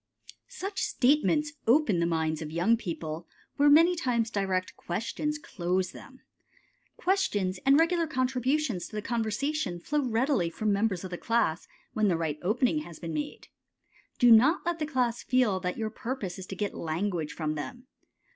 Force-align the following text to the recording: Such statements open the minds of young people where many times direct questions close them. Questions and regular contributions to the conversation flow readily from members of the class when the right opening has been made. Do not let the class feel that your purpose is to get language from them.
Such 0.47 0.81
statements 0.81 1.53
open 1.67 1.99
the 1.99 2.07
minds 2.07 2.41
of 2.41 2.49
young 2.51 2.75
people 2.75 3.27
where 3.57 3.69
many 3.69 3.95
times 3.95 4.31
direct 4.31 4.75
questions 4.75 5.37
close 5.37 5.91
them. 5.91 6.21
Questions 6.97 7.59
and 7.67 7.79
regular 7.79 8.07
contributions 8.07 8.87
to 8.87 8.95
the 8.95 9.03
conversation 9.03 9.79
flow 9.79 10.01
readily 10.03 10.49
from 10.49 10.73
members 10.73 11.03
of 11.03 11.11
the 11.11 11.19
class 11.19 11.67
when 11.93 12.07
the 12.07 12.17
right 12.17 12.39
opening 12.41 12.79
has 12.79 12.97
been 12.97 13.13
made. 13.13 13.49
Do 14.17 14.31
not 14.31 14.65
let 14.65 14.79
the 14.79 14.87
class 14.87 15.21
feel 15.21 15.59
that 15.59 15.77
your 15.77 15.91
purpose 15.91 16.39
is 16.39 16.47
to 16.47 16.55
get 16.55 16.73
language 16.73 17.33
from 17.33 17.53
them. 17.53 17.85